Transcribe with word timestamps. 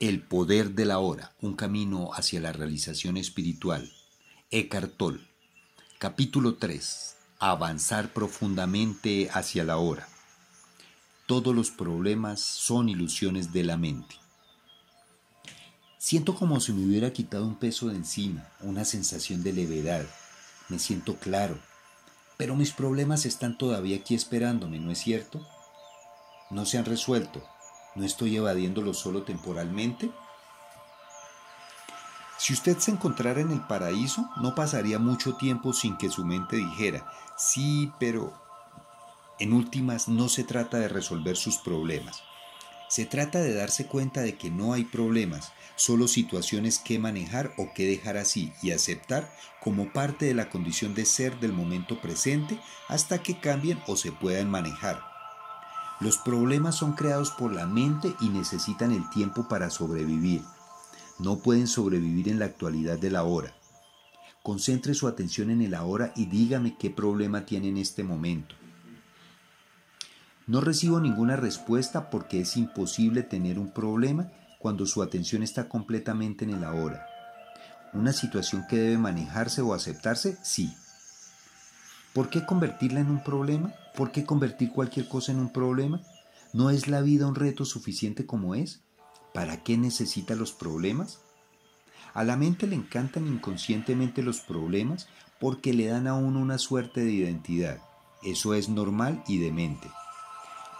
El 0.00 0.22
poder 0.22 0.70
de 0.70 0.86
la 0.86 0.98
hora, 0.98 1.34
un 1.42 1.54
camino 1.54 2.14
hacia 2.14 2.40
la 2.40 2.52
realización 2.52 3.18
espiritual. 3.18 3.92
Eckhart. 4.50 4.98
Capítulo 5.98 6.54
3. 6.54 7.16
Avanzar 7.38 8.14
profundamente 8.14 9.28
hacia 9.30 9.62
la 9.62 9.76
hora. 9.76 10.08
Todos 11.26 11.54
los 11.54 11.70
problemas 11.70 12.40
son 12.40 12.88
ilusiones 12.88 13.52
de 13.52 13.62
la 13.62 13.76
mente. 13.76 14.14
Siento 15.98 16.34
como 16.34 16.60
si 16.60 16.72
me 16.72 16.86
hubiera 16.86 17.12
quitado 17.12 17.46
un 17.46 17.56
peso 17.56 17.88
de 17.88 17.96
encima, 17.96 18.48
una 18.60 18.86
sensación 18.86 19.42
de 19.42 19.52
levedad. 19.52 20.06
Me 20.70 20.78
siento 20.78 21.16
claro. 21.16 21.58
Pero 22.38 22.56
mis 22.56 22.72
problemas 22.72 23.26
están 23.26 23.58
todavía 23.58 23.98
aquí 23.98 24.14
esperándome, 24.14 24.78
¿no 24.78 24.92
es 24.92 24.98
cierto? 24.98 25.46
No 26.48 26.64
se 26.64 26.78
han 26.78 26.86
resuelto, 26.86 27.46
¿No 27.94 28.04
estoy 28.04 28.36
evadiéndolo 28.36 28.94
solo 28.94 29.22
temporalmente? 29.22 30.10
Si 32.38 32.54
usted 32.54 32.78
se 32.78 32.90
encontrara 32.90 33.40
en 33.40 33.50
el 33.50 33.60
paraíso, 33.66 34.28
no 34.40 34.54
pasaría 34.54 34.98
mucho 34.98 35.34
tiempo 35.34 35.72
sin 35.72 35.98
que 35.98 36.08
su 36.08 36.24
mente 36.24 36.56
dijera, 36.56 37.10
sí, 37.36 37.92
pero 37.98 38.32
en 39.38 39.52
últimas 39.52 40.08
no 40.08 40.28
se 40.28 40.44
trata 40.44 40.78
de 40.78 40.88
resolver 40.88 41.36
sus 41.36 41.58
problemas. 41.58 42.22
Se 42.88 43.06
trata 43.06 43.40
de 43.40 43.54
darse 43.54 43.86
cuenta 43.86 44.22
de 44.22 44.36
que 44.36 44.50
no 44.50 44.72
hay 44.72 44.84
problemas, 44.84 45.52
solo 45.76 46.08
situaciones 46.08 46.78
que 46.78 46.98
manejar 46.98 47.52
o 47.56 47.72
que 47.74 47.86
dejar 47.86 48.16
así 48.16 48.52
y 48.62 48.70
aceptar 48.70 49.32
como 49.60 49.92
parte 49.92 50.26
de 50.26 50.34
la 50.34 50.48
condición 50.48 50.94
de 50.94 51.04
ser 51.04 51.40
del 51.40 51.52
momento 51.52 52.00
presente 52.00 52.60
hasta 52.88 53.22
que 53.22 53.38
cambien 53.38 53.82
o 53.86 53.96
se 53.96 54.12
puedan 54.12 54.50
manejar. 54.50 55.09
Los 56.00 56.16
problemas 56.16 56.76
son 56.76 56.94
creados 56.94 57.30
por 57.30 57.52
la 57.52 57.66
mente 57.66 58.14
y 58.20 58.30
necesitan 58.30 58.90
el 58.90 59.08
tiempo 59.10 59.48
para 59.48 59.68
sobrevivir. 59.68 60.42
No 61.18 61.40
pueden 61.40 61.66
sobrevivir 61.66 62.30
en 62.30 62.38
la 62.38 62.46
actualidad 62.46 62.98
de 62.98 63.10
la 63.10 63.22
hora. 63.22 63.52
Concentre 64.42 64.94
su 64.94 65.06
atención 65.06 65.50
en 65.50 65.60
el 65.60 65.74
ahora 65.74 66.14
y 66.16 66.24
dígame 66.24 66.78
qué 66.78 66.88
problema 66.88 67.44
tiene 67.44 67.68
en 67.68 67.76
este 67.76 68.02
momento. 68.02 68.54
No 70.46 70.62
recibo 70.62 71.00
ninguna 71.00 71.36
respuesta 71.36 72.08
porque 72.08 72.40
es 72.40 72.56
imposible 72.56 73.22
tener 73.22 73.58
un 73.58 73.70
problema 73.70 74.32
cuando 74.58 74.86
su 74.86 75.02
atención 75.02 75.42
está 75.42 75.68
completamente 75.68 76.46
en 76.46 76.54
el 76.54 76.64
ahora. 76.64 77.06
¿Una 77.92 78.14
situación 78.14 78.64
que 78.66 78.76
debe 78.76 78.96
manejarse 78.96 79.60
o 79.60 79.74
aceptarse? 79.74 80.38
Sí. 80.42 80.74
¿Por 82.14 82.30
qué 82.30 82.46
convertirla 82.46 83.00
en 83.00 83.10
un 83.10 83.22
problema? 83.22 83.74
¿Por 83.96 84.12
qué 84.12 84.24
convertir 84.24 84.72
cualquier 84.72 85.08
cosa 85.08 85.32
en 85.32 85.40
un 85.40 85.52
problema? 85.52 86.00
¿No 86.52 86.70
es 86.70 86.88
la 86.88 87.00
vida 87.00 87.26
un 87.26 87.34
reto 87.34 87.64
suficiente 87.64 88.26
como 88.26 88.54
es? 88.54 88.82
¿Para 89.34 89.62
qué 89.62 89.76
necesita 89.76 90.34
los 90.34 90.52
problemas? 90.52 91.20
A 92.14 92.24
la 92.24 92.36
mente 92.36 92.66
le 92.66 92.76
encantan 92.76 93.26
inconscientemente 93.26 94.22
los 94.22 94.40
problemas 94.40 95.08
porque 95.38 95.72
le 95.72 95.86
dan 95.86 96.06
a 96.06 96.14
uno 96.14 96.40
una 96.40 96.58
suerte 96.58 97.04
de 97.04 97.12
identidad. 97.12 97.80
Eso 98.22 98.54
es 98.54 98.68
normal 98.68 99.22
y 99.26 99.38
demente. 99.38 99.88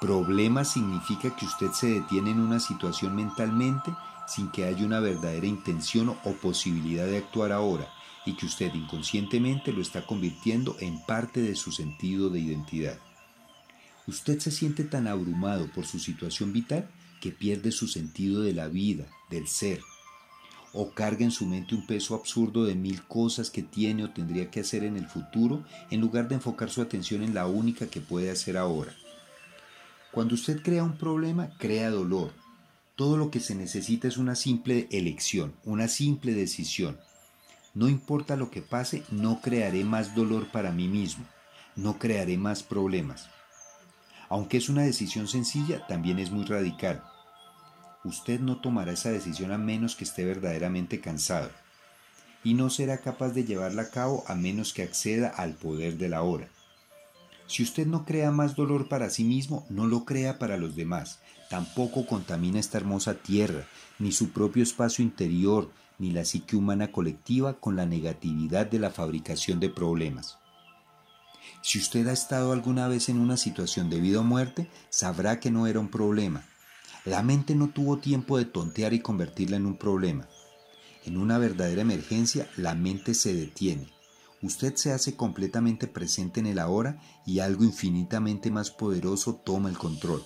Problema 0.00 0.64
significa 0.64 1.34
que 1.36 1.46
usted 1.46 1.70
se 1.72 1.86
detiene 1.88 2.32
en 2.32 2.40
una 2.40 2.58
situación 2.58 3.14
mentalmente 3.14 3.92
sin 4.26 4.50
que 4.50 4.64
haya 4.64 4.84
una 4.84 5.00
verdadera 5.00 5.46
intención 5.46 6.16
o 6.24 6.32
posibilidad 6.32 7.06
de 7.06 7.18
actuar 7.18 7.52
ahora 7.52 7.88
y 8.24 8.34
que 8.34 8.46
usted 8.46 8.72
inconscientemente 8.74 9.72
lo 9.72 9.82
está 9.82 10.06
convirtiendo 10.06 10.76
en 10.80 11.00
parte 11.04 11.40
de 11.40 11.56
su 11.56 11.72
sentido 11.72 12.30
de 12.30 12.40
identidad. 12.40 12.98
Usted 14.06 14.38
se 14.40 14.50
siente 14.50 14.84
tan 14.84 15.06
abrumado 15.06 15.70
por 15.72 15.86
su 15.86 15.98
situación 15.98 16.52
vital 16.52 16.88
que 17.20 17.30
pierde 17.30 17.70
su 17.70 17.86
sentido 17.86 18.42
de 18.42 18.52
la 18.52 18.68
vida, 18.68 19.06
del 19.30 19.46
ser, 19.46 19.80
o 20.72 20.90
carga 20.90 21.24
en 21.24 21.30
su 21.30 21.46
mente 21.46 21.74
un 21.74 21.86
peso 21.86 22.14
absurdo 22.14 22.64
de 22.64 22.74
mil 22.74 23.02
cosas 23.02 23.50
que 23.50 23.62
tiene 23.62 24.04
o 24.04 24.10
tendría 24.10 24.50
que 24.50 24.60
hacer 24.60 24.84
en 24.84 24.96
el 24.96 25.06
futuro 25.06 25.64
en 25.90 26.00
lugar 26.00 26.28
de 26.28 26.36
enfocar 26.36 26.70
su 26.70 26.80
atención 26.80 27.22
en 27.22 27.34
la 27.34 27.46
única 27.46 27.86
que 27.86 28.00
puede 28.00 28.30
hacer 28.30 28.56
ahora. 28.56 28.92
Cuando 30.12 30.34
usted 30.34 30.62
crea 30.62 30.82
un 30.82 30.96
problema, 30.96 31.50
crea 31.58 31.90
dolor. 31.90 32.32
Todo 32.96 33.16
lo 33.16 33.30
que 33.30 33.40
se 33.40 33.54
necesita 33.54 34.08
es 34.08 34.16
una 34.16 34.34
simple 34.34 34.88
elección, 34.90 35.54
una 35.64 35.88
simple 35.88 36.34
decisión, 36.34 36.98
no 37.74 37.88
importa 37.88 38.36
lo 38.36 38.50
que 38.50 38.62
pase, 38.62 39.02
no 39.10 39.40
crearé 39.40 39.84
más 39.84 40.14
dolor 40.14 40.50
para 40.50 40.72
mí 40.72 40.88
mismo, 40.88 41.24
no 41.74 41.98
crearé 41.98 42.36
más 42.36 42.62
problemas. 42.62 43.30
Aunque 44.28 44.58
es 44.58 44.68
una 44.68 44.82
decisión 44.82 45.28
sencilla, 45.28 45.86
también 45.86 46.18
es 46.18 46.30
muy 46.30 46.44
radical. 46.44 47.02
Usted 48.04 48.40
no 48.40 48.60
tomará 48.60 48.92
esa 48.92 49.10
decisión 49.10 49.52
a 49.52 49.58
menos 49.58 49.96
que 49.96 50.04
esté 50.04 50.24
verdaderamente 50.24 51.00
cansado, 51.00 51.50
y 52.44 52.54
no 52.54 52.70
será 52.70 52.98
capaz 52.98 53.30
de 53.30 53.44
llevarla 53.44 53.82
a 53.82 53.90
cabo 53.90 54.24
a 54.26 54.34
menos 54.34 54.72
que 54.72 54.82
acceda 54.82 55.28
al 55.28 55.54
poder 55.54 55.96
de 55.96 56.08
la 56.08 56.22
hora. 56.22 56.48
Si 57.46 57.62
usted 57.62 57.86
no 57.86 58.04
crea 58.04 58.30
más 58.30 58.56
dolor 58.56 58.88
para 58.88 59.10
sí 59.10 59.24
mismo, 59.24 59.66
no 59.68 59.86
lo 59.86 60.04
crea 60.04 60.38
para 60.38 60.56
los 60.56 60.74
demás. 60.74 61.20
Tampoco 61.50 62.06
contamina 62.06 62.58
esta 62.58 62.78
hermosa 62.78 63.14
tierra, 63.14 63.66
ni 63.98 64.10
su 64.10 64.30
propio 64.30 64.62
espacio 64.62 65.04
interior, 65.04 65.70
ni 66.02 66.10
la 66.10 66.24
psique 66.24 66.56
humana 66.56 66.90
colectiva 66.90 67.60
con 67.60 67.76
la 67.76 67.86
negatividad 67.86 68.66
de 68.66 68.80
la 68.80 68.90
fabricación 68.90 69.60
de 69.60 69.68
problemas. 69.68 70.36
Si 71.62 71.78
usted 71.78 72.08
ha 72.08 72.12
estado 72.12 72.50
alguna 72.50 72.88
vez 72.88 73.08
en 73.08 73.20
una 73.20 73.36
situación 73.36 73.88
de 73.88 74.00
vida 74.00 74.18
o 74.18 74.24
muerte, 74.24 74.68
sabrá 74.90 75.38
que 75.38 75.52
no 75.52 75.68
era 75.68 75.78
un 75.78 75.88
problema. 75.88 76.44
La 77.04 77.22
mente 77.22 77.54
no 77.54 77.68
tuvo 77.68 77.98
tiempo 77.98 78.36
de 78.36 78.46
tontear 78.46 78.94
y 78.94 78.98
convertirla 78.98 79.58
en 79.58 79.66
un 79.66 79.76
problema. 79.76 80.26
En 81.04 81.16
una 81.16 81.38
verdadera 81.38 81.82
emergencia, 81.82 82.48
la 82.56 82.74
mente 82.74 83.14
se 83.14 83.32
detiene. 83.32 83.86
Usted 84.42 84.74
se 84.74 84.90
hace 84.90 85.14
completamente 85.14 85.86
presente 85.86 86.40
en 86.40 86.46
el 86.46 86.58
ahora 86.58 87.00
y 87.24 87.38
algo 87.38 87.62
infinitamente 87.62 88.50
más 88.50 88.72
poderoso 88.72 89.36
toma 89.36 89.68
el 89.68 89.78
control. 89.78 90.24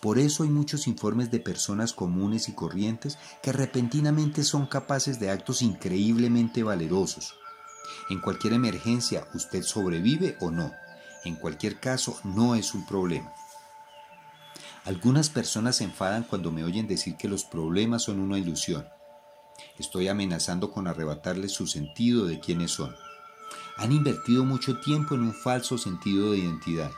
Por 0.00 0.18
eso 0.18 0.42
hay 0.42 0.50
muchos 0.50 0.86
informes 0.86 1.30
de 1.30 1.40
personas 1.40 1.92
comunes 1.92 2.48
y 2.48 2.52
corrientes 2.52 3.18
que 3.42 3.52
repentinamente 3.52 4.44
son 4.44 4.66
capaces 4.66 5.18
de 5.18 5.30
actos 5.30 5.62
increíblemente 5.62 6.62
valerosos. 6.62 7.34
En 8.10 8.20
cualquier 8.20 8.52
emergencia 8.52 9.26
usted 9.34 9.62
sobrevive 9.62 10.36
o 10.40 10.50
no. 10.50 10.72
En 11.24 11.34
cualquier 11.36 11.80
caso 11.80 12.18
no 12.24 12.54
es 12.54 12.74
un 12.74 12.86
problema. 12.86 13.32
Algunas 14.84 15.30
personas 15.30 15.76
se 15.76 15.84
enfadan 15.84 16.22
cuando 16.22 16.52
me 16.52 16.62
oyen 16.62 16.86
decir 16.86 17.16
que 17.16 17.28
los 17.28 17.44
problemas 17.44 18.02
son 18.02 18.20
una 18.20 18.38
ilusión. 18.38 18.86
Estoy 19.78 20.08
amenazando 20.08 20.70
con 20.70 20.86
arrebatarles 20.86 21.52
su 21.52 21.66
sentido 21.66 22.26
de 22.26 22.38
quiénes 22.38 22.70
son. 22.70 22.94
Han 23.78 23.92
invertido 23.92 24.44
mucho 24.44 24.78
tiempo 24.78 25.14
en 25.14 25.22
un 25.22 25.34
falso 25.34 25.78
sentido 25.78 26.30
de 26.30 26.38
identidad 26.38 26.90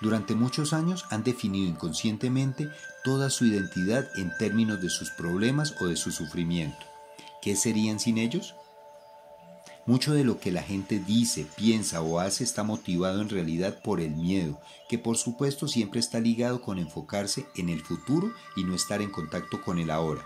durante 0.00 0.34
muchos 0.34 0.72
años 0.72 1.04
han 1.10 1.24
definido 1.24 1.68
inconscientemente 1.68 2.68
toda 3.02 3.30
su 3.30 3.46
identidad 3.46 4.06
en 4.16 4.32
términos 4.38 4.80
de 4.80 4.90
sus 4.90 5.10
problemas 5.10 5.74
o 5.80 5.86
de 5.86 5.96
su 5.96 6.10
sufrimiento. 6.10 6.84
¿Qué 7.40 7.56
serían 7.56 7.98
sin 7.98 8.18
ellos? 8.18 8.54
Mucho 9.86 10.12
de 10.12 10.24
lo 10.24 10.40
que 10.40 10.50
la 10.50 10.62
gente 10.62 10.98
dice, 10.98 11.46
piensa 11.56 12.02
o 12.02 12.18
hace 12.18 12.42
está 12.42 12.64
motivado 12.64 13.22
en 13.22 13.28
realidad 13.28 13.80
por 13.84 14.00
el 14.00 14.16
miedo, 14.16 14.60
que 14.88 14.98
por 14.98 15.16
supuesto 15.16 15.68
siempre 15.68 16.00
está 16.00 16.18
ligado 16.18 16.60
con 16.60 16.78
enfocarse 16.78 17.46
en 17.54 17.68
el 17.68 17.80
futuro 17.82 18.32
y 18.56 18.64
no 18.64 18.74
estar 18.74 19.00
en 19.00 19.10
contacto 19.10 19.62
con 19.62 19.78
el 19.78 19.90
ahora. 19.90 20.24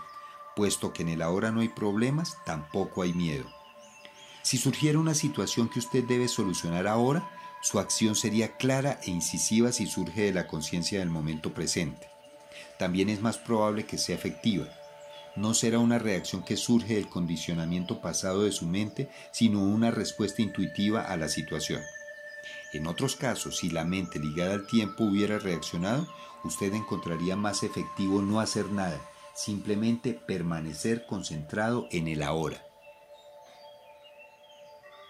Puesto 0.55 0.93
que 0.93 1.03
en 1.03 1.09
el 1.09 1.21
ahora 1.21 1.51
no 1.51 1.61
hay 1.61 1.69
problemas, 1.69 2.37
tampoco 2.43 3.03
hay 3.03 3.13
miedo. 3.13 3.45
Si 4.41 4.57
surgiera 4.57 4.97
una 4.97 5.13
situación 5.13 5.69
que 5.69 5.77
usted 5.77 6.03
debe 6.05 6.27
solucionar 6.27 6.87
ahora, 6.87 7.29
su 7.61 7.79
acción 7.79 8.15
sería 8.15 8.57
clara 8.57 8.99
e 9.03 9.11
incisiva 9.11 9.71
si 9.71 9.85
surge 9.85 10.23
de 10.23 10.33
la 10.33 10.47
conciencia 10.47 10.99
del 10.99 11.09
momento 11.09 11.53
presente. 11.53 12.09
También 12.79 13.09
es 13.09 13.21
más 13.21 13.37
probable 13.37 13.85
que 13.85 13.99
sea 13.99 14.15
efectiva. 14.15 14.67
No 15.35 15.53
será 15.53 15.79
una 15.79 15.99
reacción 15.99 16.43
que 16.43 16.57
surge 16.57 16.95
del 16.95 17.07
condicionamiento 17.07 18.01
pasado 18.01 18.43
de 18.43 18.51
su 18.51 18.65
mente, 18.65 19.09
sino 19.31 19.63
una 19.63 19.91
respuesta 19.91 20.41
intuitiva 20.41 21.03
a 21.03 21.15
la 21.17 21.29
situación. 21.29 21.81
En 22.73 22.87
otros 22.87 23.15
casos, 23.15 23.57
si 23.57 23.69
la 23.69 23.85
mente 23.85 24.17
ligada 24.17 24.53
al 24.53 24.65
tiempo 24.65 25.03
hubiera 25.03 25.37
reaccionado, 25.37 26.07
usted 26.43 26.73
encontraría 26.73 27.35
más 27.35 27.63
efectivo 27.63 28.21
no 28.21 28.39
hacer 28.39 28.65
nada, 28.71 28.99
simplemente 29.35 30.13
permanecer 30.13 31.05
concentrado 31.05 31.87
en 31.91 32.07
el 32.07 32.23
ahora. 32.23 32.70